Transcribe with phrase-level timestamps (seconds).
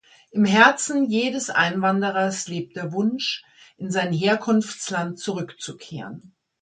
[0.31, 3.43] Im Herzen jedes Einwanderers lebt der Wunsch,
[3.77, 6.35] in sein Herkunftsland zurückzukehren.